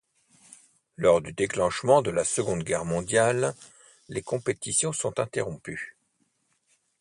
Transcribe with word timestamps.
Lors 0.97 1.21
du 1.21 1.31
déclenchement 1.31 2.01
de 2.01 2.09
la 2.09 2.23
Seconde 2.23 2.63
Guerre 2.63 2.85
mondiale, 2.85 3.53
les 4.09 4.23
compétitions 4.23 4.93
sont 4.93 5.19
interrompues. 5.19 5.95